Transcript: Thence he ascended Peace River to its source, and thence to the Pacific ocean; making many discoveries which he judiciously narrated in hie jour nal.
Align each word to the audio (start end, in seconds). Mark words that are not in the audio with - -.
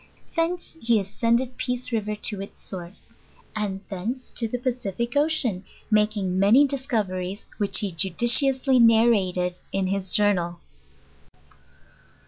Thence 0.35 0.73
he 0.79 0.99
ascended 0.99 1.57
Peace 1.57 1.91
River 1.91 2.15
to 2.15 2.41
its 2.41 2.57
source, 2.57 3.13
and 3.55 3.81
thence 3.87 4.31
to 4.31 4.47
the 4.47 4.57
Pacific 4.57 5.15
ocean; 5.15 5.63
making 5.91 6.39
many 6.39 6.65
discoveries 6.65 7.45
which 7.59 7.81
he 7.81 7.91
judiciously 7.91 8.79
narrated 8.79 9.59
in 9.71 9.85
hie 9.89 9.99
jour 9.99 10.33
nal. 10.33 10.59